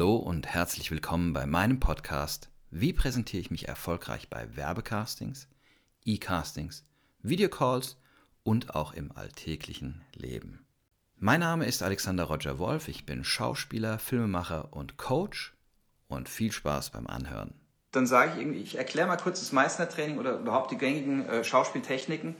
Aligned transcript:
Hallo 0.00 0.16
und 0.16 0.46
herzlich 0.46 0.90
willkommen 0.90 1.34
bei 1.34 1.44
meinem 1.44 1.78
Podcast 1.78 2.48
Wie 2.70 2.94
präsentiere 2.94 3.42
ich 3.42 3.50
mich 3.50 3.68
erfolgreich 3.68 4.30
bei 4.30 4.56
Werbecastings, 4.56 5.46
E-Castings, 6.06 6.86
Videocalls 7.22 7.98
und 8.42 8.74
auch 8.74 8.94
im 8.94 9.12
alltäglichen 9.12 10.00
Leben. 10.14 10.64
Mein 11.18 11.40
Name 11.40 11.66
ist 11.66 11.82
Alexander 11.82 12.24
Roger 12.24 12.58
Wolf, 12.58 12.88
ich 12.88 13.04
bin 13.04 13.24
Schauspieler, 13.24 13.98
Filmemacher 13.98 14.72
und 14.72 14.96
Coach 14.96 15.52
und 16.08 16.30
viel 16.30 16.50
Spaß 16.50 16.88
beim 16.92 17.06
Anhören. 17.06 17.52
Dann 17.92 18.06
sage 18.06 18.32
ich 18.32 18.38
irgendwie, 18.38 18.60
ich 18.60 18.78
erkläre 18.78 19.06
mal 19.06 19.18
kurz 19.18 19.40
das 19.40 19.52
Meistertraining 19.52 20.16
oder 20.16 20.38
überhaupt 20.38 20.70
die 20.70 20.78
gängigen 20.78 21.26
äh, 21.26 21.44
Schauspieltechniken 21.44 22.36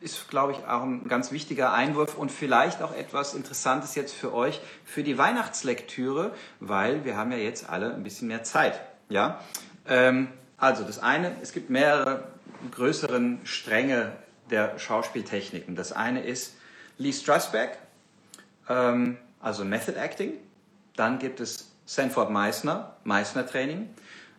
ist, 0.00 0.28
glaube 0.30 0.52
ich, 0.52 0.58
auch 0.66 0.82
ein 0.82 1.08
ganz 1.08 1.32
wichtiger 1.32 1.72
Einwurf 1.72 2.16
und 2.16 2.30
vielleicht 2.30 2.80
auch 2.80 2.94
etwas 2.94 3.34
Interessantes 3.34 3.94
jetzt 3.94 4.14
für 4.14 4.32
euch 4.32 4.60
für 4.84 5.02
die 5.02 5.18
Weihnachtslektüre, 5.18 6.32
weil 6.60 7.04
wir 7.04 7.16
haben 7.16 7.32
ja 7.32 7.38
jetzt 7.38 7.68
alle 7.68 7.94
ein 7.94 8.02
bisschen 8.02 8.28
mehr 8.28 8.44
Zeit. 8.44 8.80
Ja? 9.08 9.40
Ähm, 9.86 10.28
also 10.56 10.84
das 10.84 11.00
eine, 11.00 11.32
es 11.42 11.52
gibt 11.52 11.70
mehrere 11.70 12.28
größeren 12.70 13.40
Stränge 13.44 14.12
der 14.50 14.78
Schauspieltechniken. 14.78 15.74
Das 15.74 15.92
eine 15.92 16.22
ist 16.22 16.54
Lee 16.98 17.12
Strasberg, 17.12 17.76
ähm, 18.68 19.18
also 19.40 19.64
Method 19.64 19.98
Acting. 19.98 20.34
Dann 20.96 21.18
gibt 21.18 21.40
es 21.40 21.72
Sanford 21.84 22.30
Meissner, 22.30 22.96
Meissner 23.04 23.46
Training. 23.46 23.90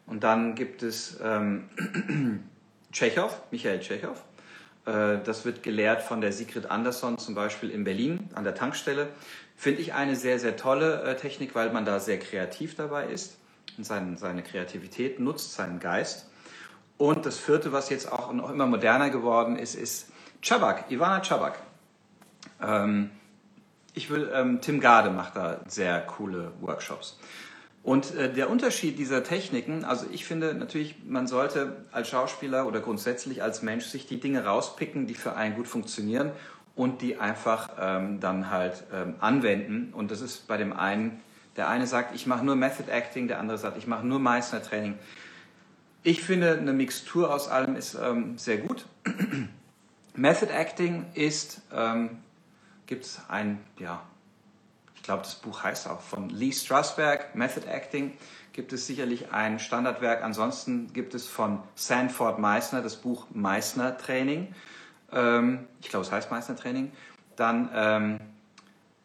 Und 0.06 0.24
dann 0.24 0.56
gibt 0.56 0.84
es 0.84 1.20
ähm, 1.22 1.70
Tschechow, 2.92 3.42
Michael 3.52 3.80
Tschechow. 3.80 4.22
Äh, 4.86 5.20
das 5.24 5.46
wird 5.46 5.64
gelehrt 5.64 6.02
von 6.02 6.22
der 6.22 6.32
Sigrid 6.32 6.70
Andersson 6.70 7.18
zum 7.18 7.36
Beispiel 7.36 7.70
in 7.70 7.84
Berlin 7.84 8.30
an 8.36 8.44
der 8.44 8.56
Tankstelle. 8.56 9.10
Finde 9.56 9.82
ich 9.82 9.94
eine 9.94 10.16
sehr, 10.16 10.40
sehr 10.40 10.58
tolle 10.58 11.04
äh, 11.04 11.16
Technik, 11.16 11.56
weil 11.56 11.72
man 11.72 11.86
da 11.86 12.00
sehr 12.00 12.20
kreativ 12.20 12.76
dabei 12.76 13.08
ist 13.08 13.38
und 13.78 13.86
seine, 13.86 14.44
Kreativität 14.44 15.20
nutzt, 15.20 15.54
seinen 15.54 15.80
Geist. 15.80 16.30
Und 16.98 17.26
das 17.26 17.40
vierte, 17.40 17.72
was 17.72 17.90
jetzt 17.90 18.12
auch 18.12 18.32
noch 18.34 18.50
immer 18.50 18.68
moderner 18.68 19.10
geworden 19.10 19.58
ist, 19.58 19.76
ist 19.76 20.10
Chabak, 20.42 20.92
Ivana 20.92 21.24
Chabak. 21.24 21.60
Ähm, 22.62 23.10
ich 23.94 24.10
will, 24.10 24.32
ähm, 24.34 24.62
Tim 24.62 24.80
Gade 24.80 25.10
macht 25.10 25.36
da 25.36 25.62
sehr 25.68 26.02
coole 26.02 26.52
Workshops. 26.62 27.18
Und 27.84 28.16
äh, 28.16 28.32
der 28.32 28.50
Unterschied 28.50 28.98
dieser 28.98 29.24
Techniken, 29.24 29.84
also 29.84 30.06
ich 30.12 30.26
finde 30.26 30.54
natürlich, 30.54 30.96
man 31.06 31.28
sollte 31.28 31.86
als 31.92 32.08
Schauspieler 32.08 32.66
oder 32.66 32.80
grundsätzlich 32.80 33.44
als 33.44 33.62
Mensch 33.62 33.86
sich 33.86 34.08
die 34.08 34.22
Dinge 34.22 34.46
rauspicken, 34.46 35.06
die 35.06 35.16
für 35.16 35.36
einen 35.36 35.56
gut 35.56 35.68
funktionieren 35.68 36.32
und 36.76 37.02
die 37.02 37.18
einfach 37.18 37.72
ähm, 37.78 38.22
dann 38.22 38.50
halt 38.50 38.86
ähm, 38.94 39.16
anwenden. 39.20 39.94
Und 39.94 40.12
das 40.12 40.22
ist 40.22 40.48
bei 40.48 40.56
dem 40.56 40.72
einen, 40.72 41.20
der 41.58 41.68
eine 41.68 41.86
sagt, 41.86 42.16
ich 42.16 42.26
mache 42.26 42.46
nur 42.46 42.56
Method 42.56 42.90
Acting, 42.90 43.28
der 43.28 43.40
andere 43.40 43.58
sagt, 43.58 43.78
ich 43.78 43.86
mache 43.86 44.08
nur 44.08 44.20
Meister 44.20 44.64
Training. 44.64 44.98
Ich 46.04 46.22
finde, 46.22 46.58
eine 46.58 46.74
Mixtur 46.74 47.34
aus 47.34 47.50
allem 47.50 47.76
ist 47.76 47.96
ähm, 48.02 48.38
sehr 48.38 48.58
gut. 48.58 48.86
Method 50.16 50.52
Acting 50.54 51.06
ist, 51.16 51.62
ähm, 51.74 52.20
gibt 52.88 53.04
es 53.04 53.22
ein, 53.28 53.60
ja, 53.78 54.04
ich 55.04 55.06
glaube, 55.06 55.24
das 55.24 55.36
Buch 55.36 55.64
heißt 55.64 55.90
auch 55.90 56.00
von 56.00 56.30
Lee 56.30 56.54
Strasberg, 56.54 57.36
Method 57.36 57.68
Acting, 57.68 58.14
gibt 58.54 58.72
es 58.72 58.88
sicherlich 58.88 59.34
ein 59.34 59.60
Standardwerk. 59.60 60.24
Ansonsten 60.24 60.94
gibt 60.94 61.14
es 61.14 61.28
von 61.28 61.62
Sanford 61.76 62.40
Meissner 62.40 62.82
das 62.82 62.96
Buch 62.96 63.26
Meissner 63.34 63.98
Training. 63.98 64.56
Ähm, 65.12 65.68
ich 65.82 65.90
glaube, 65.90 66.06
es 66.06 66.12
heißt 66.14 66.32
Meissner 66.32 66.56
Training. 66.56 66.94
Dann 67.36 67.70
ähm, 67.76 68.20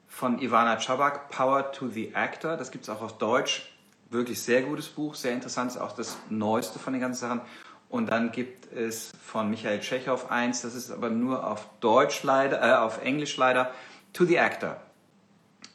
von 0.06 0.40
Ivana 0.40 0.78
Chabak, 0.78 1.30
Power 1.30 1.72
to 1.72 1.88
the 1.88 2.14
Actor. 2.14 2.56
Das 2.56 2.70
gibt 2.70 2.84
es 2.84 2.90
auch 2.90 3.02
auf 3.02 3.18
Deutsch. 3.18 3.68
Wirklich 4.08 4.40
sehr 4.40 4.62
gutes 4.62 4.86
Buch, 4.86 5.16
sehr 5.16 5.32
interessant, 5.32 5.72
ist 5.72 5.78
auch 5.78 5.96
das 5.96 6.16
neueste 6.30 6.78
von 6.78 6.92
den 6.92 7.02
ganzen 7.02 7.22
Sachen. 7.22 7.40
Und 7.88 8.06
dann 8.06 8.30
gibt 8.30 8.72
es 8.72 9.10
von 9.20 9.50
Michael 9.50 9.80
Tschechow 9.80 10.30
eins, 10.30 10.62
das 10.62 10.76
ist 10.76 10.92
aber 10.92 11.10
nur 11.10 11.44
auf 11.44 11.66
Deutsch 11.80 12.22
leider, 12.22 12.62
äh, 12.62 12.76
auf 12.76 13.02
Englisch 13.02 13.36
leider, 13.36 13.72
To 14.12 14.24
the 14.24 14.38
Actor. 14.38 14.80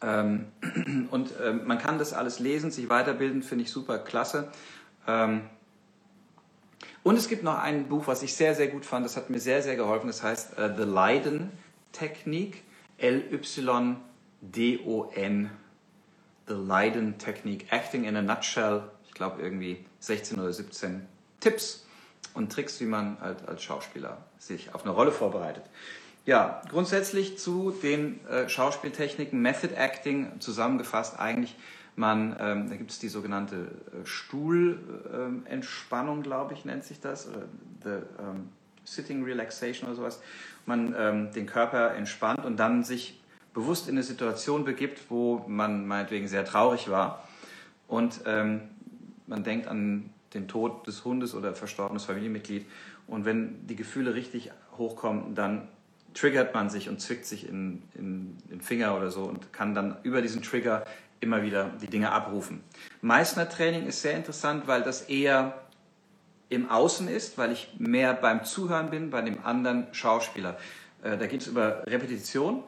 Ähm, 0.03 0.47
und 1.11 1.33
ähm, 1.41 1.61
man 1.65 1.79
kann 1.79 1.97
das 1.97 2.13
alles 2.13 2.39
lesen, 2.39 2.69
sich 2.71 2.89
weiterbilden, 2.89 3.41
finde 3.41 3.63
ich 3.63 3.71
super 3.71 3.97
klasse. 3.99 4.51
Ähm, 5.07 5.41
und 7.03 7.17
es 7.17 7.27
gibt 7.27 7.43
noch 7.43 7.59
ein 7.59 7.87
Buch, 7.87 8.07
was 8.07 8.23
ich 8.23 8.33
sehr, 8.35 8.55
sehr 8.55 8.67
gut 8.67 8.85
fand, 8.85 9.05
das 9.05 9.17
hat 9.17 9.29
mir 9.29 9.39
sehr, 9.39 9.61
sehr 9.61 9.75
geholfen, 9.75 10.07
das 10.07 10.23
heißt 10.23 10.57
uh, 10.57 10.69
The 10.75 10.83
Leiden 10.83 11.51
Technik, 11.91 12.63
L-Y-D-O-N, 12.97 13.99
The 16.47 16.53
Leiden 16.53 17.17
Technik, 17.17 17.71
Acting 17.71 18.05
in 18.05 18.15
a 18.15 18.21
Nutshell, 18.21 18.83
ich 19.05 19.13
glaube 19.13 19.41
irgendwie 19.41 19.85
16 19.99 20.39
oder 20.39 20.53
17 20.53 21.05
Tipps 21.39 21.85
und 22.33 22.51
Tricks, 22.51 22.79
wie 22.79 22.85
man 22.85 23.19
halt 23.19 23.47
als 23.47 23.63
Schauspieler 23.63 24.25
sich 24.37 24.73
auf 24.73 24.83
eine 24.83 24.93
Rolle 24.93 25.11
vorbereitet. 25.11 25.63
Ja, 26.25 26.61
grundsätzlich 26.69 27.37
zu 27.37 27.71
den 27.71 28.25
äh, 28.27 28.47
Schauspieltechniken, 28.47 29.41
Method 29.41 29.75
Acting 29.75 30.39
zusammengefasst 30.39 31.19
eigentlich, 31.19 31.57
man, 31.95 32.35
ähm, 32.39 32.69
da 32.69 32.75
gibt 32.75 32.91
es 32.91 32.99
die 32.99 33.09
sogenannte 33.09 33.55
äh, 33.55 34.05
Stuhlentspannung, 34.05 36.17
ähm, 36.17 36.23
glaube 36.23 36.53
ich, 36.53 36.65
nennt 36.65 36.83
sich 36.83 36.99
das, 36.99 37.27
oder 37.27 37.45
the 37.83 37.89
ähm, 38.19 38.49
Sitting 38.83 39.23
Relaxation 39.23 39.87
oder 39.87 39.95
sowas. 39.95 40.19
Man 40.65 40.95
ähm, 40.97 41.31
den 41.33 41.45
Körper 41.45 41.93
entspannt 41.93 42.43
und 42.45 42.57
dann 42.57 42.83
sich 42.83 43.21
bewusst 43.53 43.87
in 43.87 43.93
eine 43.95 44.03
Situation 44.03 44.65
begibt, 44.65 45.03
wo 45.09 45.45
man 45.47 45.85
meinetwegen 45.85 46.27
sehr 46.27 46.45
traurig 46.45 46.89
war 46.89 47.27
und 47.87 48.21
ähm, 48.25 48.61
man 49.27 49.43
denkt 49.43 49.67
an 49.67 50.09
den 50.33 50.47
Tod 50.47 50.87
des 50.87 51.05
Hundes 51.05 51.35
oder 51.35 51.53
verstorbenes 51.53 52.05
Familienmitglied 52.05 52.65
und 53.05 53.25
wenn 53.25 53.67
die 53.67 53.75
Gefühle 53.75 54.15
richtig 54.15 54.49
hochkommen, 54.77 55.35
dann 55.35 55.67
triggert 56.13 56.53
man 56.53 56.69
sich 56.69 56.89
und 56.89 57.01
zwickt 57.01 57.25
sich 57.25 57.47
in, 57.47 57.83
in 57.95 58.37
den 58.49 58.61
Finger 58.61 58.95
oder 58.95 59.11
so 59.11 59.23
und 59.23 59.51
kann 59.53 59.73
dann 59.73 59.97
über 60.03 60.21
diesen 60.21 60.41
Trigger 60.41 60.85
immer 61.19 61.41
wieder 61.41 61.71
die 61.81 61.87
Dinge 61.87 62.11
abrufen. 62.11 62.63
Meißner 63.01 63.49
Training 63.49 63.87
ist 63.87 64.01
sehr 64.01 64.15
interessant, 64.15 64.67
weil 64.67 64.83
das 64.83 65.03
eher 65.03 65.61
im 66.49 66.69
Außen 66.69 67.07
ist, 67.07 67.37
weil 67.37 67.51
ich 67.51 67.73
mehr 67.79 68.13
beim 68.13 68.43
Zuhören 68.43 68.89
bin, 68.89 69.09
bei 69.09 69.21
dem 69.21 69.43
anderen 69.43 69.87
Schauspieler. 69.93 70.57
Äh, 71.01 71.17
da 71.17 71.25
geht 71.27 71.41
es 71.41 71.47
über 71.47 71.85
Repetition 71.87 72.63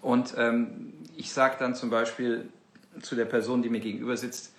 und 0.00 0.34
ähm, 0.36 0.94
ich 1.16 1.32
sage 1.32 1.56
dann 1.58 1.74
zum 1.74 1.90
Beispiel 1.90 2.48
zu 3.02 3.14
der 3.14 3.26
Person, 3.26 3.62
die 3.62 3.68
mir 3.68 3.80
gegenüber 3.80 4.16
sitzt, 4.16 4.54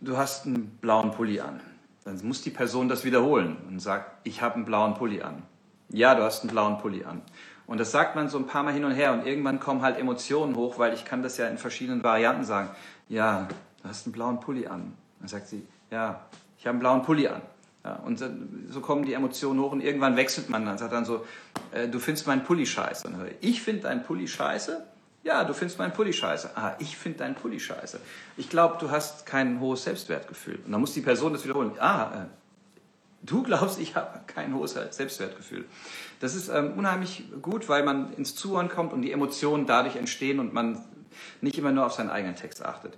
du 0.00 0.16
hast 0.16 0.46
einen 0.46 0.70
blauen 0.80 1.10
Pulli 1.10 1.40
an. 1.40 1.60
Dann 2.04 2.18
muss 2.24 2.40
die 2.40 2.50
Person 2.50 2.88
das 2.88 3.04
wiederholen 3.04 3.56
und 3.68 3.80
sagt, 3.80 4.26
ich 4.26 4.40
habe 4.40 4.54
einen 4.54 4.64
blauen 4.64 4.94
Pulli 4.94 5.20
an 5.20 5.42
ja, 5.90 6.14
du 6.14 6.22
hast 6.22 6.42
einen 6.42 6.50
blauen 6.50 6.78
Pulli 6.78 7.04
an. 7.04 7.22
Und 7.66 7.78
das 7.78 7.92
sagt 7.92 8.16
man 8.16 8.28
so 8.28 8.38
ein 8.38 8.46
paar 8.46 8.64
Mal 8.64 8.72
hin 8.72 8.84
und 8.84 8.92
her 8.92 9.12
und 9.12 9.26
irgendwann 9.26 9.60
kommen 9.60 9.82
halt 9.82 9.96
Emotionen 9.96 10.56
hoch, 10.56 10.78
weil 10.78 10.92
ich 10.92 11.04
kann 11.04 11.22
das 11.22 11.36
ja 11.36 11.46
in 11.46 11.56
verschiedenen 11.56 12.02
Varianten 12.02 12.44
sagen. 12.44 12.70
Ja, 13.08 13.46
du 13.82 13.88
hast 13.88 14.06
einen 14.06 14.12
blauen 14.12 14.40
Pulli 14.40 14.66
an. 14.66 14.92
Dann 15.20 15.28
sagt 15.28 15.48
sie, 15.48 15.66
ja, 15.90 16.20
ich 16.58 16.66
habe 16.66 16.70
einen 16.70 16.80
blauen 16.80 17.02
Pulli 17.02 17.28
an. 17.28 17.42
Ja, 17.84 17.94
und 18.04 18.22
so 18.68 18.80
kommen 18.80 19.06
die 19.06 19.14
Emotionen 19.14 19.60
hoch 19.60 19.72
und 19.72 19.80
irgendwann 19.80 20.16
wechselt 20.16 20.50
man 20.50 20.66
dann, 20.66 20.76
sagt 20.76 20.92
dann 20.92 21.06
so, 21.06 21.24
äh, 21.72 21.88
du 21.88 21.98
findest 21.98 22.26
meinen 22.26 22.44
Pulli 22.44 22.66
scheiße. 22.66 23.04
Dann 23.04 23.26
ich, 23.40 23.50
ich 23.50 23.62
finde 23.62 23.82
deinen 23.82 24.02
Pulli 24.02 24.28
scheiße? 24.28 24.84
Ja, 25.22 25.44
du 25.44 25.54
findest 25.54 25.78
meinen 25.78 25.92
Pulli 25.92 26.12
scheiße. 26.12 26.50
Ah, 26.56 26.74
ich 26.78 26.96
finde 26.96 27.18
deinen 27.18 27.34
Pulli 27.34 27.60
scheiße. 27.60 28.00
Ich 28.36 28.50
glaube, 28.50 28.76
du 28.80 28.90
hast 28.90 29.26
kein 29.26 29.60
hohes 29.60 29.84
Selbstwertgefühl. 29.84 30.58
Und 30.64 30.72
dann 30.72 30.80
muss 30.80 30.92
die 30.92 31.02
Person 31.02 31.32
das 31.32 31.44
wiederholen. 31.44 31.72
Ah, 31.78 32.24
äh, 32.24 32.26
Du 33.22 33.42
glaubst, 33.42 33.78
ich 33.78 33.96
habe 33.96 34.20
kein 34.26 34.54
hohes 34.54 34.72
Selbstwertgefühl. 34.72 35.66
Das 36.20 36.34
ist 36.34 36.48
ähm, 36.48 36.72
unheimlich 36.76 37.24
gut, 37.42 37.68
weil 37.68 37.82
man 37.82 38.12
ins 38.14 38.34
Zuhören 38.34 38.68
kommt 38.68 38.92
und 38.92 39.02
die 39.02 39.12
Emotionen 39.12 39.66
dadurch 39.66 39.96
entstehen 39.96 40.40
und 40.40 40.54
man 40.54 40.82
nicht 41.40 41.58
immer 41.58 41.72
nur 41.72 41.86
auf 41.86 41.92
seinen 41.92 42.10
eigenen 42.10 42.36
Text 42.36 42.64
achtet. 42.64 42.96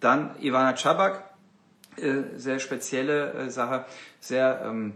Dann 0.00 0.34
Ivana 0.40 0.76
Chabak, 0.76 1.24
äh, 1.96 2.22
sehr 2.36 2.58
spezielle 2.58 3.32
äh, 3.32 3.50
Sache, 3.50 3.84
sehr 4.20 4.62
ähm, 4.64 4.94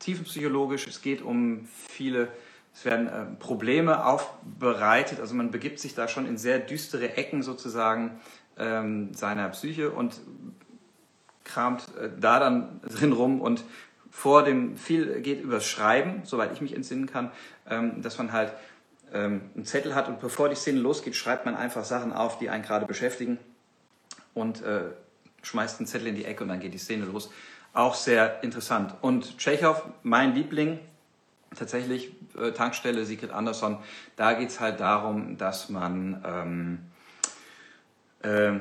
tiefenpsychologisch. 0.00 0.86
Es 0.86 1.02
geht 1.02 1.22
um 1.22 1.66
viele, 1.88 2.28
es 2.74 2.84
werden 2.84 3.06
äh, 3.06 3.24
Probleme 3.38 4.04
aufbereitet, 4.04 5.20
also 5.20 5.34
man 5.34 5.50
begibt 5.50 5.78
sich 5.78 5.94
da 5.94 6.08
schon 6.08 6.26
in 6.26 6.36
sehr 6.36 6.58
düstere 6.58 7.16
Ecken 7.16 7.42
sozusagen 7.42 8.20
ähm, 8.58 9.14
seiner 9.14 9.48
Psyche 9.50 9.90
und 9.90 10.20
kramt 11.44 11.86
äh, 12.00 12.10
da 12.18 12.38
dann 12.38 12.80
drin 12.82 13.12
rum 13.12 13.40
und 13.40 13.64
vor 14.16 14.44
dem, 14.44 14.76
viel 14.76 15.20
geht 15.22 15.42
übers 15.42 15.66
Schreiben, 15.66 16.22
soweit 16.22 16.52
ich 16.52 16.60
mich 16.60 16.72
entsinnen 16.74 17.06
kann, 17.06 17.32
ähm, 17.68 18.00
dass 18.00 18.16
man 18.16 18.30
halt 18.32 18.52
ähm, 19.12 19.50
einen 19.56 19.64
Zettel 19.66 19.96
hat 19.96 20.06
und 20.06 20.20
bevor 20.20 20.48
die 20.48 20.54
Szene 20.54 20.78
losgeht, 20.78 21.16
schreibt 21.16 21.44
man 21.46 21.56
einfach 21.56 21.84
Sachen 21.84 22.12
auf, 22.12 22.38
die 22.38 22.48
einen 22.48 22.62
gerade 22.62 22.86
beschäftigen 22.86 23.38
und 24.32 24.62
äh, 24.62 24.82
schmeißt 25.42 25.80
einen 25.80 25.88
Zettel 25.88 26.06
in 26.06 26.14
die 26.14 26.24
Ecke 26.24 26.44
und 26.44 26.48
dann 26.48 26.60
geht 26.60 26.72
die 26.72 26.78
Szene 26.78 27.06
los. 27.06 27.28
Auch 27.72 27.96
sehr 27.96 28.42
interessant. 28.44 28.94
Und 29.00 29.36
Tschechow, 29.36 29.82
mein 30.04 30.32
Liebling, 30.32 30.78
tatsächlich 31.56 32.12
äh, 32.38 32.52
Tankstelle 32.52 33.04
Sigrid 33.04 33.32
Andersson, 33.32 33.78
da 34.14 34.34
geht 34.34 34.50
es 34.50 34.60
halt 34.60 34.78
darum, 34.78 35.38
dass 35.38 35.70
man 35.70 36.22
ähm, 36.24 36.78
äh, 38.22 38.60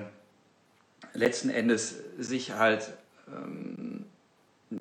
letzten 1.13 1.51
Endes 1.51 1.95
sich 2.17 2.53
halt 2.53 2.91
ähm, 3.27 4.05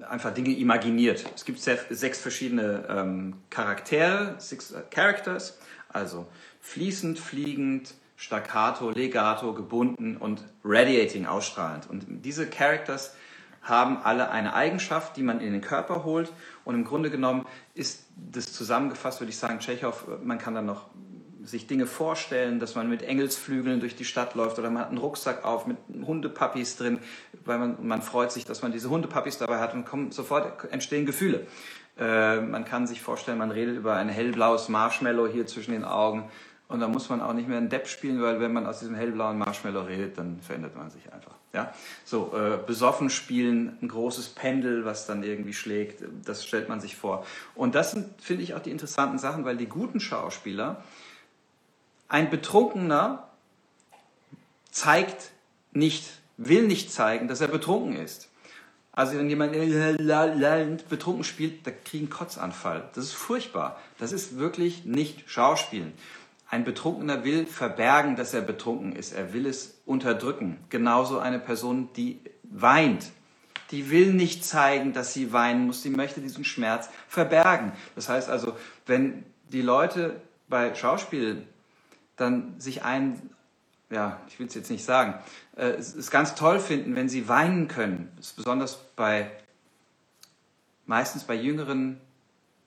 einfach 0.09 0.33
Dinge 0.35 0.51
imaginiert. 0.57 1.25
Es 1.35 1.45
gibt 1.45 1.61
sechs 1.61 2.21
verschiedene 2.21 2.87
ähm, 2.89 3.35
Charaktere, 3.51 4.37
six 4.39 4.75
Characters, 4.91 5.59
also 5.89 6.27
fließend, 6.61 7.19
fliegend, 7.19 7.95
staccato, 8.17 8.91
legato, 8.91 9.53
gebunden 9.53 10.17
und 10.17 10.45
radiating, 10.65 11.27
ausstrahlend. 11.27 11.89
Und 11.91 12.05
diese 12.25 12.47
Characters 12.49 13.15
haben 13.63 13.99
alle 13.99 14.31
eine 14.31 14.55
Eigenschaft, 14.55 15.17
die 15.17 15.23
man 15.23 15.41
in 15.41 15.53
den 15.53 15.61
Körper 15.61 16.05
holt. 16.05 16.33
Und 16.65 16.75
im 16.75 16.85
Grunde 16.85 17.11
genommen 17.11 17.47
ist 17.75 18.07
das 18.17 18.53
zusammengefasst, 18.53 19.21
würde 19.21 19.31
ich 19.31 19.39
sagen, 19.39 19.61
Tschechow, 19.61 20.05
man 20.23 20.39
kann 20.39 20.55
dann 20.55 20.67
noch 20.67 20.87
sich 21.45 21.67
Dinge 21.67 21.87
vorstellen, 21.87 22.61
dass 22.61 22.75
man 22.75 22.89
mit 22.89 23.03
Engelsflügeln 23.03 23.81
durch 23.81 23.97
die 23.97 24.05
Stadt 24.05 24.35
läuft 24.35 24.59
oder 24.59 24.71
man 24.71 24.83
hat 24.83 24.89
einen 24.89 24.99
Rucksack 24.99 25.45
auf 25.45 25.67
mit 25.67 25.77
Hundepuppies 26.05 26.77
drin, 26.77 26.99
weil 27.45 27.59
man, 27.59 27.87
man 27.87 28.03
freut 28.03 28.33
sich, 28.33 28.45
dass 28.45 28.63
man 28.63 28.73
diese 28.73 28.91
Hundepuppies 28.91 29.39
dabei 29.39 29.59
hat 29.59 29.75
und 29.75 29.85
kommen, 29.85 30.13
sofort 30.13 30.71
entstehen 30.73 31.07
Gefühle. 31.07 31.47
Äh, 31.99 32.41
man 32.41 32.65
kann 32.65 32.87
sich 32.87 33.01
vorstellen, 33.01 33.39
man 33.39 33.51
redet 33.51 33.77
über 33.77 33.95
ein 33.95 34.09
hellblaues 34.09 34.69
Marshmallow 34.69 35.27
hier 35.29 35.47
zwischen 35.47 35.73
den 35.73 35.85
Augen 35.85 36.31
und 36.73 36.81
da 36.81 36.89
muss 36.89 37.11
man 37.11 37.21
auch 37.21 37.35
nicht 37.35 37.49
mehr 37.49 37.59
einen 37.59 37.69
Depp 37.69 37.87
spielen, 37.87 38.23
weil 38.23 38.41
wenn 38.41 38.53
man 38.55 38.67
aus 38.67 38.79
diesem 38.79 38.95
hellblauen 38.95 39.37
Marshmallow 39.37 39.83
redet, 39.83 40.17
dann 40.17 40.41
verändert 40.41 40.75
man 40.75 40.89
sich 40.89 41.13
einfach. 41.13 41.35
Ja? 41.53 41.75
So, 42.03 42.33
äh, 42.35 42.57
besoffen 42.67 43.11
spielen, 43.11 43.77
ein 43.83 43.89
großes 43.89 44.31
Pendel, 44.31 44.87
was 44.87 45.07
dann 45.07 45.23
irgendwie 45.23 45.53
schlägt, 45.53 46.03
das 46.25 46.47
stellt 46.47 46.71
man 46.71 46.81
sich 46.81 46.97
vor. 46.97 47.27
Und 47.55 47.75
das 47.75 47.91
sind, 47.91 48.07
finde 48.23 48.43
ich, 48.43 48.55
auch 48.55 48.61
die 48.61 48.71
interessanten 48.71 49.19
Sachen, 49.19 49.45
weil 49.45 49.59
die 49.59 49.67
guten 49.67 50.01
Schauspieler, 50.01 50.83
ein 52.13 52.29
Betrunkener 52.29 53.27
zeigt 54.71 55.31
nicht, 55.73 56.05
will 56.37 56.67
nicht 56.67 56.93
zeigen, 56.93 57.27
dass 57.27 57.41
er 57.41 57.49
betrunken 57.49 57.97
ist. 57.97 58.29
Also 58.93 59.17
wenn 59.17 59.31
jemand 59.31 59.53
betrunken 60.91 61.25
spielt, 61.25 61.67
da 61.67 61.71
kriegen 61.71 62.11
Kotzanfall. 62.11 62.91
Das 62.95 63.05
ist 63.05 63.15
furchtbar. 63.15 63.81
Das 63.99 64.13
ist 64.13 64.37
wirklich 64.37 64.85
nicht 64.85 65.31
Schauspielen. 65.31 65.95
Ein 66.51 66.65
Betrunkener 66.65 67.25
will 67.25 67.47
verbergen, 67.47 68.15
dass 68.15 68.35
er 68.35 68.43
betrunken 68.43 68.95
ist. 68.95 69.13
Er 69.13 69.33
will 69.33 69.47
es 69.47 69.81
unterdrücken. 69.87 70.59
Genauso 70.69 71.19
eine 71.19 71.39
Person, 71.39 71.89
die 71.97 72.21
weint. 72.43 73.07
Die 73.71 73.91
will 73.91 74.13
nicht 74.13 74.45
zeigen, 74.45 74.93
dass 74.93 75.15
sie 75.15 75.33
weinen 75.33 75.65
muss. 75.65 75.83
Sie 75.83 75.89
möchte 75.89 76.21
diesen 76.21 76.45
Schmerz 76.45 76.91
verbergen. 77.09 77.73
Das 77.95 78.11
heißt 78.11 78.29
also, 78.29 78.55
wenn 78.85 79.25
die 79.49 79.63
Leute 79.63 80.21
bei 80.51 80.75
Schauspiel 80.75 81.47
dann 82.23 82.59
sich 82.59 82.85
ein, 82.85 83.31
ja, 83.91 84.21
ich 84.29 84.39
will 84.39 84.47
es 84.47 84.55
jetzt 84.55 84.71
nicht 84.71 84.85
sagen, 84.85 85.15
äh, 85.57 85.67
es, 85.71 85.95
es 85.95 86.11
ganz 86.11 86.35
toll 86.35 86.59
finden, 86.59 86.97
wenn 86.97 87.09
sie 87.09 87.29
weinen 87.29 87.69
können. 87.69 88.11
Das 88.17 88.29
ist 88.29 88.37
besonders 88.37 88.79
bei, 88.97 89.31
meistens 90.87 91.25
bei 91.25 91.35
jüngeren 91.35 92.01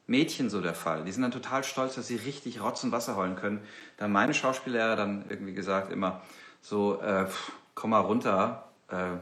Mädchen 0.07 0.49
so 0.49 0.61
der 0.61 0.75
Fall. 0.75 1.03
Die 1.03 1.11
sind 1.11 1.23
dann 1.23 1.31
total 1.31 1.63
stolz, 1.63 1.95
dass 1.95 2.07
sie 2.07 2.17
richtig 2.17 2.61
Rotz 2.61 2.83
und 2.83 2.91
Wasser 2.91 3.15
heulen 3.15 3.35
können. 3.35 3.61
Da 3.97 4.05
haben 4.05 4.11
meine 4.11 4.33
Schauspiellehrer 4.33 4.95
dann 4.95 5.25
irgendwie 5.29 5.53
gesagt 5.53 5.91
immer 5.91 6.21
so, 6.61 7.01
äh, 7.01 7.25
pff, 7.25 7.51
komm 7.73 7.91
mal 7.91 7.99
runter, 7.99 8.69
äh, 8.89 9.17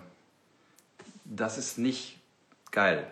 das 1.25 1.57
ist 1.57 1.77
nicht 1.77 2.19
geil. 2.71 3.07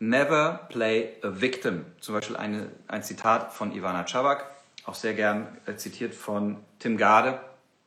Never 0.00 0.66
play 0.68 1.16
a 1.22 1.40
victim. 1.40 1.84
Zum 2.00 2.14
Beispiel 2.14 2.36
eine, 2.36 2.70
ein 2.86 3.02
Zitat 3.02 3.52
von 3.52 3.72
Ivana 3.72 4.06
Chavak, 4.06 4.44
auch 4.88 4.94
sehr 4.94 5.14
gern 5.14 5.46
äh, 5.66 5.76
zitiert 5.76 6.14
von 6.14 6.56
Tim 6.78 6.96
Gade. 6.96 7.40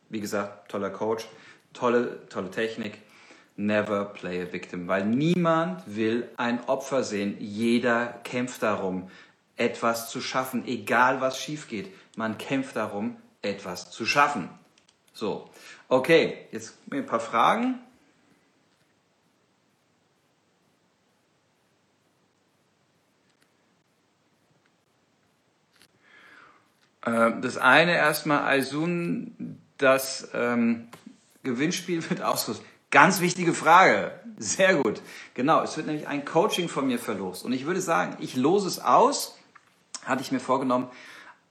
Wie 0.10 0.22
gesagt, 0.22 0.70
toller 0.70 0.92
Coach, 0.92 1.26
tolle, 1.74 2.28
tolle 2.30 2.52
Technik. 2.52 3.00
Never 3.58 4.06
play 4.06 4.42
a 4.42 4.52
victim, 4.52 4.88
weil 4.88 5.06
niemand 5.06 5.84
will 5.86 6.30
ein 6.38 6.64
Opfer 6.68 7.04
sehen. 7.04 7.36
Jeder 7.40 8.08
kämpft 8.24 8.64
darum, 8.64 9.10
etwas 9.58 10.10
zu 10.10 10.22
schaffen, 10.22 10.66
egal 10.68 11.22
was 11.22 11.38
schief 11.38 11.68
geht. 11.68 11.94
Man 12.16 12.38
kämpft 12.38 12.76
darum, 12.76 13.18
etwas 13.42 13.92
zu 13.92 14.06
schaffen. 14.06 14.50
So, 15.14 15.50
okay, 15.90 16.48
jetzt 16.52 16.78
ein 16.92 17.06
paar 17.06 17.20
Fragen. 17.20 17.80
Das 27.02 27.58
eine 27.58 27.96
erstmal, 27.96 28.44
Aisun, 28.44 29.58
das 29.78 30.30
ähm, 30.34 30.88
Gewinnspiel 31.44 32.08
wird 32.10 32.22
ausgerüstet. 32.22 32.66
Ganz 32.92 33.22
wichtige 33.22 33.54
Frage. 33.54 34.12
Sehr 34.38 34.76
gut. 34.76 35.02
Genau, 35.34 35.62
es 35.64 35.78
wird 35.78 35.88
nämlich 35.88 36.08
ein 36.08 36.26
Coaching 36.26 36.68
von 36.68 36.88
mir 36.88 37.00
verlost. 37.00 37.46
Und 37.46 37.54
ich 37.54 37.66
würde 37.66 37.80
sagen, 37.80 38.18
ich 38.20 38.36
lose 38.36 38.68
es 38.68 38.80
aus, 38.80 39.38
hatte 40.04 40.22
ich 40.22 40.32
mir 40.32 40.40
vorgenommen, 40.40 40.90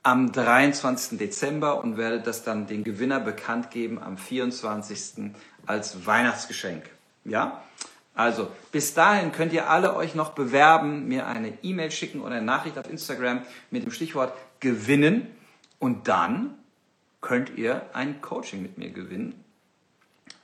am 0.02 0.32
23. 0.32 1.18
Dezember 1.18 1.82
und 1.82 1.96
werde 1.96 2.20
das 2.20 2.42
dann 2.42 2.66
den 2.66 2.84
Gewinner 2.84 3.20
bekannt 3.20 3.70
geben 3.70 3.98
am 3.98 4.18
24. 4.18 5.32
als 5.66 6.06
Weihnachtsgeschenk. 6.06 6.84
Ja? 7.24 7.62
Also, 8.14 8.48
bis 8.72 8.94
dahin 8.94 9.32
könnt 9.32 9.52
ihr 9.52 9.70
alle 9.70 9.94
euch 9.94 10.14
noch 10.14 10.30
bewerben, 10.30 11.08
mir 11.08 11.26
eine 11.26 11.56
E-Mail 11.62 11.90
schicken 11.90 12.20
oder 12.20 12.36
eine 12.36 12.44
Nachricht 12.44 12.76
auf 12.78 12.88
Instagram 12.90 13.42
mit 13.70 13.84
dem 13.84 13.92
Stichwort 13.92 14.34
gewinnen 14.58 15.26
und 15.80 16.06
dann 16.06 16.54
könnt 17.20 17.58
ihr 17.58 17.82
ein 17.92 18.20
Coaching 18.20 18.62
mit 18.62 18.78
mir 18.78 18.90
gewinnen 18.90 19.34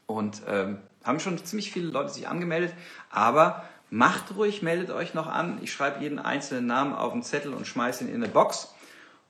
und 0.07 0.43
ähm, 0.49 0.79
haben 1.05 1.21
schon 1.21 1.39
ziemlich 1.45 1.71
viele 1.71 1.91
Leute 1.91 2.13
sich 2.13 2.27
angemeldet, 2.27 2.75
aber 3.11 3.65
macht 3.91 4.35
ruhig, 4.35 4.63
meldet 4.63 4.91
euch 4.91 5.15
noch 5.15 5.29
an. 5.29 5.59
Ich 5.63 5.73
schreibe 5.73 6.03
jeden 6.03 6.19
einzelnen 6.19 6.67
Namen 6.67 6.93
auf 6.93 7.13
einen 7.13 7.23
Zettel 7.23 7.55
und 7.55 7.67
schmeiße 7.67 8.05
ihn 8.05 8.11
in 8.11 8.17
eine 8.17 8.29
Box 8.33 8.75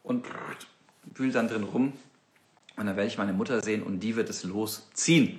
und 0.02 0.24
wühle 1.14 1.32
dann 1.32 1.48
drin 1.48 1.64
rum. 1.64 1.92
Und 2.76 2.86
dann 2.86 2.96
werde 2.96 3.08
ich 3.08 3.18
meine 3.18 3.32
Mutter 3.32 3.62
sehen 3.62 3.82
und 3.82 4.00
die 4.00 4.16
wird 4.16 4.30
es 4.30 4.44
losziehen. 4.44 5.38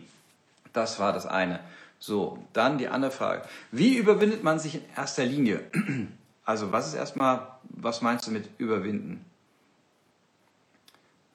Das 0.74 1.00
war 1.00 1.14
das 1.14 1.26
eine. 1.26 1.60
So, 2.00 2.44
dann 2.54 2.78
die 2.78 2.88
andere 2.88 3.12
Frage. 3.12 3.44
Wie 3.72 3.96
überwindet 3.98 4.44
man 4.44 4.60
sich 4.60 4.76
in 4.76 4.82
erster 4.96 5.26
Linie? 5.26 5.62
Also, 6.46 6.72
was 6.72 6.88
ist 6.88 6.94
erstmal, 6.94 7.46
was 7.64 8.02
meinst 8.02 8.26
du 8.26 8.32
mit 8.32 8.50
überwinden? 8.58 9.26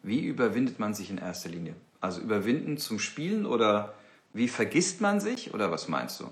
Wie 0.02 0.20
überwindet 0.20 0.78
man 0.78 0.94
sich 0.94 1.10
in 1.10 1.18
erster 1.18 1.48
Linie? 1.48 1.74
Also 2.00 2.20
überwinden 2.20 2.78
zum 2.78 2.98
Spielen 2.98 3.46
oder 3.46 3.94
wie 4.32 4.48
vergisst 4.48 5.00
man 5.00 5.20
sich 5.20 5.54
oder 5.54 5.70
was 5.70 5.88
meinst 5.88 6.18
du? 6.20 6.28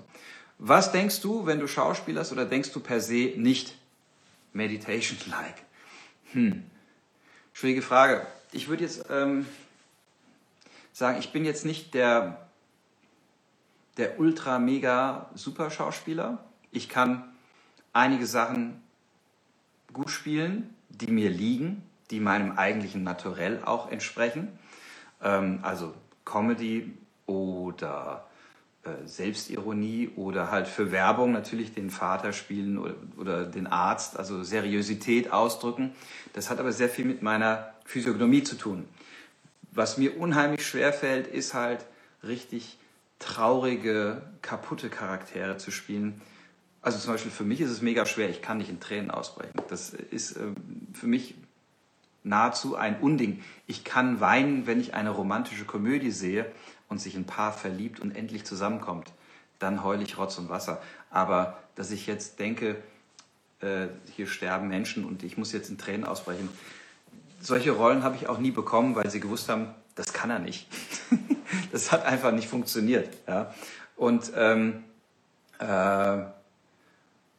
Was 0.57 0.91
denkst 0.91 1.21
du, 1.21 1.45
wenn 1.45 1.59
du 1.59 1.67
Schauspielerst 1.67 2.31
oder 2.31 2.45
denkst 2.45 2.71
du 2.71 2.79
per 2.79 2.99
se 2.99 3.33
nicht 3.37 3.75
Meditation-like? 4.53 5.63
Hm. 6.33 6.63
Schwierige 7.53 7.81
Frage. 7.81 8.27
Ich 8.51 8.67
würde 8.67 8.83
jetzt 8.83 9.05
ähm, 9.09 9.45
sagen, 10.91 11.19
ich 11.19 11.31
bin 11.31 11.45
jetzt 11.45 11.65
nicht 11.65 11.93
der, 11.93 12.47
der 13.97 14.19
ultra 14.19 14.59
mega 14.59 15.29
super 15.35 15.71
Schauspieler. 15.71 16.43
Ich 16.71 16.89
kann 16.89 17.23
einige 17.93 18.25
Sachen 18.25 18.81
gut 19.93 20.09
spielen, 20.09 20.75
die 20.89 21.07
mir 21.07 21.29
liegen, 21.29 21.83
die 22.11 22.19
meinem 22.19 22.57
eigentlichen 22.57 23.03
Naturell 23.03 23.61
auch 23.63 23.91
entsprechen. 23.91 24.47
Ähm, 25.21 25.59
also 25.61 25.93
Comedy 26.25 26.93
oder 27.25 28.27
äh, 28.83 29.07
Selbstironie 29.07 30.09
oder 30.15 30.51
halt 30.51 30.67
für 30.67 30.91
Werbung 30.91 31.31
natürlich 31.31 31.73
den 31.73 31.89
Vater 31.89 32.33
spielen 32.33 32.77
oder, 32.77 32.95
oder 33.17 33.45
den 33.45 33.67
Arzt, 33.67 34.17
also 34.17 34.43
Seriosität 34.43 35.31
ausdrücken. 35.31 35.93
Das 36.33 36.49
hat 36.49 36.59
aber 36.59 36.71
sehr 36.71 36.89
viel 36.89 37.05
mit 37.05 37.21
meiner 37.21 37.73
Physiognomie 37.85 38.43
zu 38.43 38.55
tun. 38.55 38.87
Was 39.71 39.97
mir 39.97 40.19
unheimlich 40.19 40.65
schwer 40.65 40.93
fällt, 40.93 41.27
ist 41.27 41.53
halt 41.53 41.85
richtig 42.23 42.77
traurige, 43.19 44.23
kaputte 44.41 44.89
Charaktere 44.89 45.57
zu 45.57 45.71
spielen. 45.71 46.19
Also 46.81 46.97
zum 46.97 47.13
Beispiel 47.13 47.31
für 47.31 47.43
mich 47.43 47.61
ist 47.61 47.69
es 47.69 47.81
mega 47.81 48.07
schwer, 48.07 48.29
ich 48.29 48.41
kann 48.41 48.57
nicht 48.57 48.69
in 48.69 48.79
Tränen 48.79 49.11
ausbrechen. 49.11 49.61
Das 49.69 49.91
ist 49.91 50.37
äh, 50.37 50.47
für 50.93 51.07
mich 51.07 51.35
nahezu 52.23 52.75
ein 52.75 52.99
Unding. 52.99 53.43
Ich 53.67 53.83
kann 53.83 54.19
weinen, 54.19 54.67
wenn 54.67 54.79
ich 54.79 54.93
eine 54.93 55.09
romantische 55.09 55.65
Komödie 55.65 56.11
sehe 56.11 56.51
und 56.87 56.99
sich 56.99 57.15
ein 57.15 57.25
Paar 57.25 57.53
verliebt 57.53 57.99
und 57.99 58.15
endlich 58.15 58.45
zusammenkommt. 58.45 59.11
Dann 59.59 59.83
heule 59.83 60.03
ich 60.03 60.17
Rotz 60.17 60.37
und 60.37 60.49
Wasser. 60.49 60.81
Aber 61.09 61.57
dass 61.75 61.91
ich 61.91 62.07
jetzt 62.07 62.39
denke, 62.39 62.77
äh, 63.61 63.87
hier 64.15 64.27
sterben 64.27 64.67
Menschen 64.67 65.05
und 65.05 65.23
ich 65.23 65.37
muss 65.37 65.51
jetzt 65.51 65.69
in 65.69 65.77
Tränen 65.77 66.05
ausbrechen, 66.05 66.49
solche 67.39 67.71
Rollen 67.71 68.03
habe 68.03 68.15
ich 68.15 68.27
auch 68.27 68.37
nie 68.37 68.51
bekommen, 68.51 68.95
weil 68.95 69.09
sie 69.09 69.19
gewusst 69.19 69.49
haben, 69.49 69.67
das 69.95 70.13
kann 70.13 70.29
er 70.29 70.39
nicht. 70.39 70.67
das 71.71 71.91
hat 71.91 72.05
einfach 72.05 72.31
nicht 72.31 72.47
funktioniert. 72.47 73.09
Ja? 73.27 73.53
Und 73.95 74.31
ähm, 74.35 74.83
äh, 75.59 75.65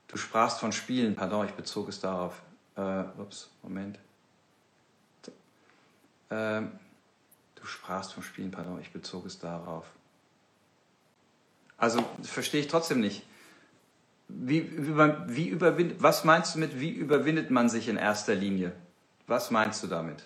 du 0.09 0.17
sprachst 0.17 0.61
von 0.61 0.73
Spielen, 0.73 1.15
pardon, 1.15 1.47
ich 1.47 1.53
bezog 1.53 1.89
es 1.89 2.01
darauf. 2.01 2.41
Äh, 2.77 3.05
ups, 3.21 3.51
Moment. 3.63 3.99
Ähm, 6.33 6.73
du 7.57 7.67
sprachst 7.67 8.15
vom 8.15 8.23
Spielen, 8.23 8.51
pardon, 8.51 8.81
ich 8.81 8.91
bezog 8.91 9.27
es 9.27 9.39
darauf. 9.39 9.85
Also 11.77 12.03
verstehe 12.23 12.61
ich 12.61 12.69
trotzdem 12.69 13.01
nicht. 13.01 13.27
Wie, 14.29 14.73
wie, 14.79 14.97
wie 14.97 15.49
überwindet, 15.49 16.03
was 16.03 16.25
meinst 16.25 16.55
du 16.55 16.59
mit, 16.59 16.81
wie 16.81 16.89
überwindet 16.89 17.51
man 17.51 17.69
sich 17.69 17.89
in 17.89 17.99
erster 17.99 18.35
Linie? 18.35 18.73
Was 19.27 19.51
meinst 19.51 19.83
du 19.83 19.89
damit? 19.89 20.23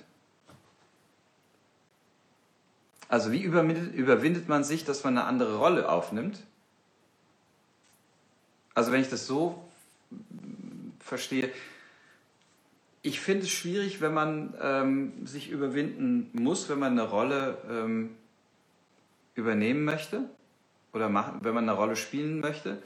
Also 3.08 3.32
wie 3.32 3.42
überwindet, 3.42 3.92
überwindet 3.92 4.48
man 4.48 4.62
sich, 4.62 4.84
dass 4.84 5.02
man 5.02 5.18
eine 5.18 5.26
andere 5.26 5.56
Rolle 5.56 5.88
aufnimmt? 5.88 6.40
Also 8.74 8.92
wenn 8.92 9.00
ich 9.00 9.10
das 9.10 9.26
so 9.26 9.66
verstehe, 11.00 11.50
ich 13.06 13.20
finde 13.20 13.44
es 13.44 13.50
schwierig, 13.50 14.00
wenn 14.00 14.12
man 14.12 14.54
ähm, 14.60 15.26
sich 15.26 15.48
überwinden 15.48 16.28
muss, 16.32 16.68
wenn 16.68 16.80
man 16.80 16.92
eine 16.92 17.08
Rolle 17.08 17.58
ähm, 17.70 18.10
übernehmen 19.36 19.84
möchte 19.84 20.24
oder 20.92 21.08
machen, 21.08 21.38
wenn 21.42 21.54
man 21.54 21.68
eine 21.68 21.78
Rolle 21.78 21.94
spielen 21.94 22.40
möchte, 22.40 22.82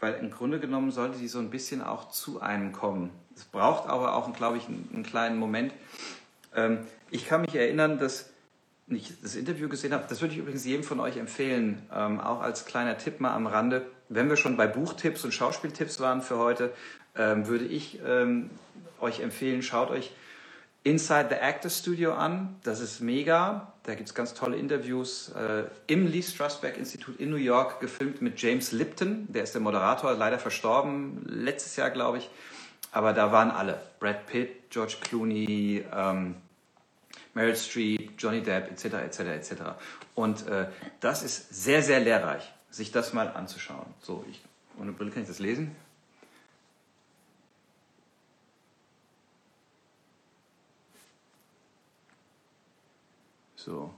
weil 0.00 0.14
im 0.14 0.32
Grunde 0.32 0.58
genommen 0.58 0.90
sollte 0.90 1.18
die 1.18 1.28
so 1.28 1.38
ein 1.38 1.50
bisschen 1.50 1.80
auch 1.80 2.10
zu 2.10 2.40
einem 2.40 2.72
kommen. 2.72 3.10
Es 3.36 3.44
braucht 3.44 3.88
aber 3.88 4.16
auch, 4.16 4.32
glaube 4.34 4.56
ich, 4.56 4.66
einen, 4.66 4.88
einen 4.92 5.04
kleinen 5.04 5.38
Moment. 5.38 5.72
Ähm, 6.52 6.78
ich 7.12 7.26
kann 7.26 7.42
mich 7.42 7.54
erinnern, 7.54 8.00
dass 8.00 8.30
ich 8.88 9.12
das 9.22 9.36
Interview 9.36 9.68
gesehen 9.68 9.92
habe. 9.92 10.06
Das 10.08 10.22
würde 10.22 10.34
ich 10.34 10.40
übrigens 10.40 10.64
jedem 10.64 10.82
von 10.82 10.98
euch 10.98 11.18
empfehlen, 11.18 11.82
ähm, 11.94 12.20
auch 12.20 12.40
als 12.40 12.64
kleiner 12.64 12.98
Tipp 12.98 13.20
mal 13.20 13.32
am 13.32 13.46
Rande. 13.46 13.86
Wenn 14.08 14.28
wir 14.28 14.36
schon 14.36 14.56
bei 14.56 14.66
Buchtipps 14.66 15.24
und 15.24 15.32
Schauspieltipps 15.32 16.00
waren 16.00 16.20
für 16.20 16.36
heute, 16.36 16.72
ähm, 17.16 17.46
würde 17.46 17.64
ich 17.64 18.00
ähm, 18.06 18.50
euch 19.00 19.20
empfehlen, 19.20 19.62
schaut 19.62 19.90
euch 19.90 20.12
Inside 20.86 21.28
the 21.30 21.36
Actor 21.36 21.70
Studio 21.70 22.12
an. 22.12 22.56
Das 22.62 22.80
ist 22.80 23.00
mega. 23.00 23.72
Da 23.84 23.94
gibt 23.94 24.10
es 24.10 24.14
ganz 24.14 24.34
tolle 24.34 24.56
Interviews 24.56 25.30
äh, 25.30 25.64
im 25.86 26.06
Lee 26.06 26.22
Strasberg 26.22 26.76
Institut 26.76 27.18
in 27.18 27.30
New 27.30 27.36
York, 27.36 27.80
gefilmt 27.80 28.20
mit 28.20 28.40
James 28.40 28.70
Lipton. 28.70 29.26
Der 29.32 29.44
ist 29.44 29.54
der 29.54 29.62
Moderator, 29.62 30.12
leider 30.12 30.38
verstorben, 30.38 31.24
letztes 31.26 31.76
Jahr, 31.76 31.88
glaube 31.88 32.18
ich. 32.18 32.28
Aber 32.92 33.14
da 33.14 33.32
waren 33.32 33.50
alle. 33.50 33.80
Brad 33.98 34.26
Pitt, 34.26 34.70
George 34.70 34.96
Clooney, 35.00 35.84
ähm, 35.90 36.36
Meryl 37.32 37.56
Streep, 37.56 38.12
Johnny 38.18 38.42
Depp, 38.42 38.70
etc., 38.70 38.84
etc., 38.84 39.20
etc. 39.20 39.52
Und 40.14 40.46
äh, 40.46 40.66
das 41.00 41.22
ist 41.22 41.54
sehr, 41.54 41.82
sehr 41.82 42.00
lehrreich, 42.00 42.52
sich 42.70 42.92
das 42.92 43.14
mal 43.14 43.28
anzuschauen. 43.28 43.86
So, 44.02 44.22
ich, 44.30 44.42
ohne 44.78 44.92
Brille 44.92 45.10
kann 45.10 45.22
ich 45.22 45.28
das 45.28 45.38
lesen. 45.38 45.74
So. 53.64 53.90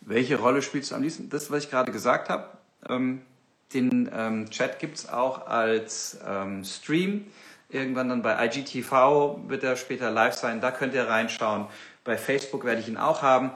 Welche 0.00 0.38
Rolle 0.38 0.62
spielst 0.62 0.90
du 0.90 0.94
am 0.94 1.02
liebsten? 1.02 1.28
Das, 1.28 1.50
was 1.50 1.64
ich 1.64 1.70
gerade 1.70 1.92
gesagt 1.92 2.30
habe. 2.30 2.48
Ähm, 2.88 3.20
den 3.74 4.10
ähm, 4.14 4.48
Chat 4.50 4.78
gibt 4.78 4.96
es 4.96 5.08
auch 5.08 5.46
als 5.46 6.18
ähm, 6.26 6.64
Stream. 6.64 7.26
Irgendwann 7.68 8.08
dann 8.08 8.22
bei 8.22 8.46
IGTV 8.46 9.40
wird 9.48 9.62
er 9.62 9.76
später 9.76 10.10
live 10.10 10.34
sein. 10.34 10.60
Da 10.60 10.70
könnt 10.70 10.94
ihr 10.94 11.06
reinschauen. 11.06 11.66
Bei 12.04 12.16
Facebook 12.16 12.64
werde 12.64 12.80
ich 12.80 12.88
ihn 12.88 12.96
auch 12.96 13.20
haben. 13.20 13.50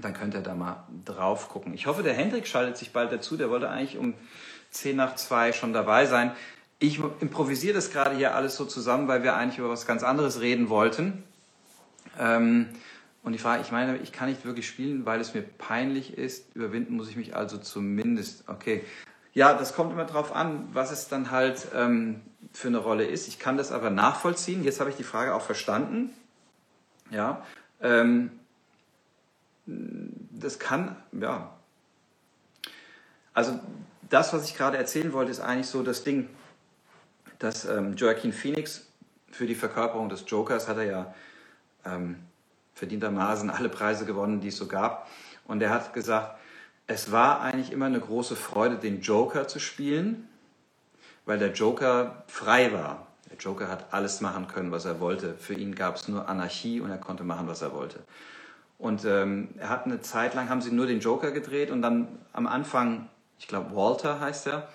Dann 0.00 0.14
könnt 0.14 0.34
ihr 0.34 0.40
da 0.40 0.54
mal 0.54 0.84
drauf 1.04 1.48
gucken. 1.48 1.74
Ich 1.74 1.86
hoffe, 1.86 2.02
der 2.02 2.14
Hendrik 2.14 2.46
schaltet 2.46 2.76
sich 2.76 2.92
bald 2.92 3.10
dazu. 3.12 3.36
Der 3.36 3.50
wollte 3.50 3.68
eigentlich 3.68 3.98
um 3.98 4.14
10 4.70 4.96
nach 4.96 5.16
2 5.16 5.52
schon 5.52 5.72
dabei 5.72 6.06
sein. 6.06 6.32
Ich 6.78 7.00
improvisiere 7.20 7.74
das 7.74 7.90
gerade 7.90 8.14
hier 8.14 8.34
alles 8.34 8.56
so 8.56 8.64
zusammen, 8.64 9.08
weil 9.08 9.22
wir 9.22 9.34
eigentlich 9.34 9.58
über 9.58 9.68
was 9.68 9.86
ganz 9.86 10.02
anderes 10.02 10.40
reden 10.40 10.68
wollten. 10.68 11.24
Ähm, 12.18 12.68
und 13.22 13.32
die 13.32 13.38
Frage, 13.38 13.62
ich 13.62 13.70
meine, 13.70 13.98
ich 13.98 14.12
kann 14.12 14.28
nicht 14.28 14.44
wirklich 14.44 14.66
spielen, 14.66 15.04
weil 15.04 15.20
es 15.20 15.34
mir 15.34 15.42
peinlich 15.42 16.16
ist. 16.16 16.54
Überwinden 16.54 16.96
muss 16.96 17.08
ich 17.08 17.16
mich 17.16 17.36
also 17.36 17.58
zumindest. 17.58 18.48
Okay. 18.48 18.84
Ja, 19.34 19.54
das 19.54 19.74
kommt 19.74 19.92
immer 19.92 20.06
drauf 20.06 20.34
an, 20.34 20.68
was 20.72 20.90
es 20.90 21.08
dann 21.08 21.30
halt 21.30 21.68
ähm, 21.74 22.22
für 22.52 22.68
eine 22.68 22.78
Rolle 22.78 23.04
ist. 23.04 23.28
Ich 23.28 23.38
kann 23.38 23.56
das 23.56 23.72
aber 23.72 23.90
nachvollziehen. 23.90 24.64
Jetzt 24.64 24.80
habe 24.80 24.90
ich 24.90 24.96
die 24.96 25.04
Frage 25.04 25.34
auch 25.34 25.42
verstanden. 25.42 26.10
Ja. 27.10 27.44
Ähm, 27.82 28.30
das 29.66 30.58
kann, 30.58 30.96
ja. 31.12 31.54
Also 33.34 33.60
das, 34.08 34.32
was 34.32 34.48
ich 34.48 34.56
gerade 34.56 34.78
erzählen 34.78 35.12
wollte, 35.12 35.30
ist 35.30 35.40
eigentlich 35.40 35.68
so 35.68 35.82
das 35.82 36.04
Ding, 36.04 36.28
dass 37.38 37.66
ähm, 37.66 37.94
Joaquin 37.94 38.32
Phoenix 38.32 38.86
für 39.30 39.46
die 39.46 39.54
Verkörperung 39.54 40.08
des 40.08 40.24
Jokers 40.26 40.66
hat 40.66 40.78
er 40.78 40.84
ja 40.84 41.14
ähm, 41.84 42.16
verdientermaßen 42.80 43.50
alle 43.50 43.68
Preise 43.68 44.06
gewonnen, 44.06 44.40
die 44.40 44.48
es 44.48 44.56
so 44.56 44.66
gab. 44.66 45.06
Und 45.46 45.60
er 45.62 45.70
hat 45.70 45.92
gesagt, 45.92 46.38
es 46.86 47.12
war 47.12 47.42
eigentlich 47.42 47.72
immer 47.72 47.86
eine 47.86 48.00
große 48.00 48.36
Freude, 48.36 48.76
den 48.76 49.02
Joker 49.02 49.46
zu 49.46 49.58
spielen, 49.60 50.28
weil 51.26 51.38
der 51.38 51.52
Joker 51.52 52.24
frei 52.26 52.72
war. 52.72 53.06
Der 53.30 53.36
Joker 53.36 53.68
hat 53.68 53.92
alles 53.92 54.22
machen 54.22 54.48
können, 54.48 54.72
was 54.72 54.86
er 54.86 54.98
wollte. 54.98 55.34
Für 55.34 55.52
ihn 55.52 55.74
gab 55.74 55.96
es 55.96 56.08
nur 56.08 56.28
Anarchie 56.28 56.80
und 56.80 56.90
er 56.90 56.96
konnte 56.96 57.22
machen, 57.22 57.46
was 57.46 57.60
er 57.60 57.74
wollte. 57.74 58.00
Und 58.78 59.04
ähm, 59.04 59.50
er 59.58 59.68
hat 59.68 59.84
eine 59.84 60.00
Zeit 60.00 60.34
lang, 60.34 60.48
haben 60.48 60.62
sie 60.62 60.72
nur 60.72 60.86
den 60.86 61.00
Joker 61.00 61.32
gedreht 61.32 61.70
und 61.70 61.82
dann 61.82 62.08
am 62.32 62.46
Anfang, 62.46 63.10
ich 63.38 63.46
glaube 63.46 63.76
Walter 63.76 64.20
heißt 64.20 64.46
er, 64.46 64.68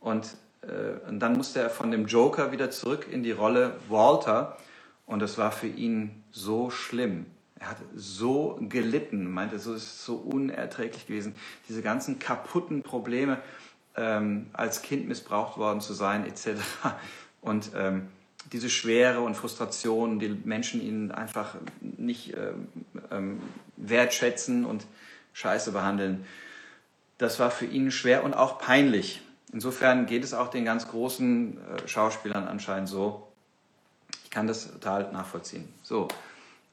und, 0.00 0.34
äh, 0.62 1.06
und 1.06 1.20
dann 1.20 1.34
musste 1.34 1.60
er 1.60 1.68
von 1.68 1.90
dem 1.90 2.06
Joker 2.06 2.52
wieder 2.52 2.70
zurück 2.70 3.06
in 3.08 3.22
die 3.22 3.32
Rolle 3.32 3.74
Walter 3.90 4.56
und 5.04 5.20
das 5.20 5.36
war 5.36 5.52
für 5.52 5.66
ihn 5.66 6.24
so 6.32 6.70
schlimm 6.70 7.26
er 7.60 7.70
hat 7.70 7.76
so 7.94 8.58
gelitten, 8.68 9.30
meinte, 9.30 9.58
so 9.58 9.74
ist 9.74 10.04
so 10.04 10.16
unerträglich 10.16 11.06
gewesen. 11.06 11.34
Diese 11.68 11.82
ganzen 11.82 12.18
kaputten 12.18 12.82
Probleme, 12.82 13.38
ähm, 13.96 14.46
als 14.54 14.82
Kind 14.82 15.06
missbraucht 15.06 15.58
worden 15.58 15.80
zu 15.80 15.92
sein, 15.92 16.26
etc. 16.26 16.62
Und 17.42 17.72
ähm, 17.76 18.08
diese 18.50 18.70
Schwere 18.70 19.20
und 19.20 19.36
Frustration, 19.36 20.18
die 20.18 20.28
Menschen 20.28 20.80
ihn 20.80 21.10
einfach 21.10 21.56
nicht 21.80 22.34
ähm, 22.34 22.68
ähm, 23.10 23.40
wertschätzen 23.76 24.64
und 24.64 24.86
scheiße 25.34 25.72
behandeln, 25.72 26.24
das 27.18 27.38
war 27.38 27.50
für 27.50 27.66
ihn 27.66 27.90
schwer 27.90 28.24
und 28.24 28.32
auch 28.32 28.58
peinlich. 28.58 29.20
Insofern 29.52 30.06
geht 30.06 30.24
es 30.24 30.32
auch 30.32 30.48
den 30.48 30.64
ganz 30.64 30.88
großen 30.88 31.58
äh, 31.58 31.88
Schauspielern 31.88 32.48
anscheinend 32.48 32.88
so. 32.88 33.28
Ich 34.24 34.30
kann 34.30 34.46
das 34.46 34.72
total 34.72 35.12
nachvollziehen. 35.12 35.68
So, 35.82 36.08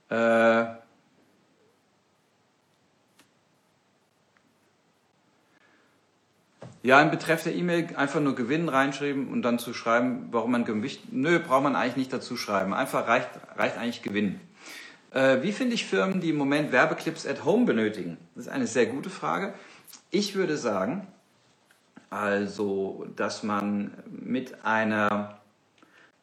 äh, 0.10 0.66
ja, 6.84 7.02
im 7.02 7.12
Betreff 7.12 7.44
der 7.44 7.56
E-Mail 7.56 7.96
einfach 7.96 8.22
nur 8.22 8.36
Gewinn 8.36 8.70
reinschreiben 8.70 9.28
und 9.28 9.42
dann 9.42 9.60
zu 9.60 9.74
schreiben, 9.74 10.30
warum 10.32 10.52
man 10.52 10.64
Gewicht. 10.64 11.12
Nö, 11.12 11.40
braucht 11.40 11.64
man 11.64 11.76
eigentlich 11.76 11.98
nicht 11.98 12.14
dazu 12.14 12.38
schreiben. 12.38 12.74
Einfach 12.74 13.08
reicht, 13.08 13.30
reicht 13.58 13.78
eigentlich 13.78 14.04
Gewinn. 14.04 14.40
Äh, 15.12 15.42
wie 15.42 15.52
finde 15.52 15.74
ich 15.74 15.86
Firmen, 15.86 16.22
die 16.22 16.30
im 16.30 16.38
Moment 16.38 16.72
Werbeclips 16.72 17.26
at 17.26 17.44
home 17.44 17.66
benötigen? 17.66 18.18
Das 18.36 18.46
ist 18.46 18.52
eine 18.52 18.68
sehr 18.68 18.86
gute 18.86 19.10
Frage. 19.10 19.54
Ich 20.12 20.36
würde 20.36 20.58
sagen, 20.58 21.08
also, 22.10 23.06
dass 23.18 23.44
man 23.44 23.92
mit 24.10 24.64
einer, 24.64 25.42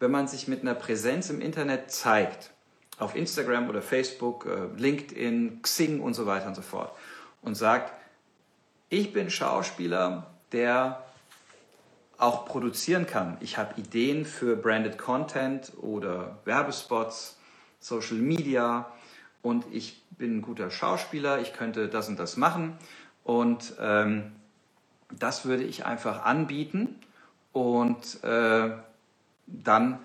wenn 0.01 0.11
man 0.11 0.29
sich 0.29 0.49
mit 0.49 0.63
einer 0.63 0.75
Präsenz 0.75 1.29
im 1.29 1.43
Internet 1.43 1.91
zeigt, 1.91 2.54
auf 2.99 3.17
Instagram 3.17 3.69
oder 3.69 3.83
Facebook, 3.83 4.47
äh, 4.47 4.81
LinkedIn, 4.81 5.63
Xing 5.63 6.01
und 6.01 6.15
so 6.15 6.27
weiter 6.27 6.47
und 6.47 6.55
so 6.55 6.63
fort. 6.63 6.93
Und 7.43 7.57
sagt, 7.57 7.93
ich 8.89 9.13
bin 9.13 9.31
Schauspieler, 9.31 10.31
der 10.53 11.03
auch 12.19 12.47
produzieren 12.47 13.07
kann. 13.07 13.37
Ich 13.41 13.59
habe 13.59 13.79
Ideen 13.81 14.25
für 14.25 14.57
Branded 14.57 14.99
Content 14.99 15.73
oder 15.81 16.39
Werbespots, 16.45 17.37
Social 17.81 18.17
Media 18.19 18.91
und 19.43 19.65
ich 19.73 20.03
bin 20.11 20.39
ein 20.39 20.43
guter 20.43 20.71
Schauspieler, 20.71 21.41
ich 21.41 21.53
könnte 21.53 21.89
das 21.89 22.09
und 22.09 22.19
das 22.19 22.37
machen 22.37 22.79
und 23.25 23.75
ähm, 23.81 24.33
das 25.11 25.45
würde 25.45 25.65
ich 25.65 25.85
einfach 25.85 26.25
anbieten 26.25 26.99
und 27.53 28.23
äh, 28.25 28.71
dann 29.47 29.99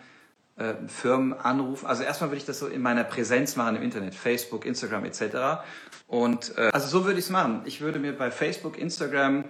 äh, 0.60 0.76
Firmen 0.88 1.34
anrufen. 1.34 1.86
Also 1.88 2.04
erstmal 2.04 2.30
würde 2.32 2.40
ich 2.40 2.46
das 2.46 2.60
so 2.60 2.68
in 2.68 2.82
meiner 2.82 3.04
Präsenz 3.04 3.56
machen 3.56 3.78
im 3.78 3.82
Internet, 3.82 4.14
Facebook, 4.14 4.66
Instagram 4.66 5.06
etc. 5.06 5.64
Und 6.08 6.58
äh, 6.58 6.70
also 6.74 6.88
so 6.88 7.06
würde 7.06 7.20
ich 7.20 7.26
es 7.26 7.32
machen. 7.32 7.62
Ich 7.66 7.82
würde 7.82 8.00
mir 8.00 8.18
bei 8.18 8.30
Facebook, 8.30 8.78
Instagram, 8.78 9.46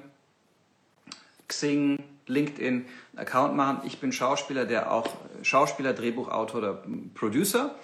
Xing, 1.47 2.03
LinkedIn 2.27 2.67
einen 2.67 2.85
Account 3.17 3.55
machen. 3.55 3.81
Ich 3.85 3.99
bin 3.99 4.11
Schauspieler, 4.11 4.65
der 4.65 4.91
auch 4.91 5.07
Schauspieler, 5.41 5.93
Drehbuchautor 5.93 6.59
oder 6.59 6.83
Producer. 7.15 7.75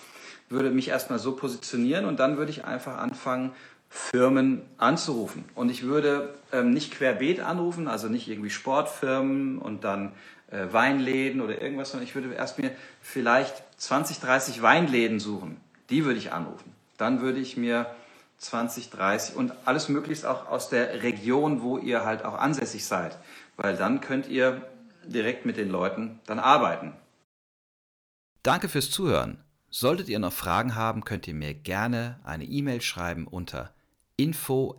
Würde 0.50 0.70
mich 0.70 0.90
erstmal 0.90 1.18
so 1.18 1.36
positionieren 1.36 2.06
und 2.06 2.20
dann 2.20 2.38
würde 2.38 2.52
ich 2.52 2.66
einfach 2.66 2.98
anfangen, 2.98 3.54
Firmen 3.90 4.62
anzurufen. 4.78 5.46
Und 5.56 5.70
ich 5.70 5.84
würde 5.84 6.34
ähm, 6.52 6.72
nicht 6.72 6.94
querbeet 6.94 7.40
anrufen, 7.40 7.88
also 7.88 8.10
nicht 8.10 8.28
irgendwie 8.28 8.50
Sportfirmen 8.50 9.58
und 9.58 9.84
dann 9.84 10.12
äh, 10.56 10.74
Weinläden 10.74 11.42
oder 11.42 11.62
irgendwas, 11.62 11.92
sondern 11.92 12.08
ich 12.08 12.16
würde 12.16 12.34
erst 12.34 12.60
mir 12.60 12.72
vielleicht 13.02 13.64
20, 13.78 14.20
30 14.20 14.62
Weinläden 14.62 15.20
suchen. 15.20 15.58
Die 15.90 16.06
würde 16.06 16.20
ich 16.20 16.32
anrufen. 16.32 16.74
Dann 16.98 17.22
würde 17.22 17.40
ich 17.40 17.58
mir 17.58 17.88
2030 18.38 19.36
und 19.36 19.54
alles 19.66 19.90
möglichst 19.90 20.26
auch 20.26 20.48
aus 20.48 20.70
der 20.70 21.04
Region, 21.04 21.62
wo 21.62 21.78
ihr 21.78 22.06
halt 22.06 22.26
auch 22.26 22.36
ansässig 22.36 22.86
seid, 22.86 23.18
weil 23.58 23.76
dann 23.76 24.02
könnt 24.02 24.28
ihr 24.28 24.62
direkt 25.06 25.46
mit 25.46 25.58
den 25.58 25.70
Leuten 25.70 26.20
dann 26.26 26.40
arbeiten. 26.40 26.94
Danke 28.44 28.70
fürs 28.70 28.92
Zuhören. 28.92 29.44
Solltet 29.70 30.08
ihr 30.08 30.20
noch 30.20 30.34
Fragen 30.34 30.76
haben, 30.76 31.04
könnt 31.04 31.28
ihr 31.28 31.34
mir 31.34 31.54
gerne 31.54 32.20
eine 32.24 32.46
E-Mail 32.46 32.82
schreiben 32.82 33.28
unter 33.28 33.74
info 34.18 34.76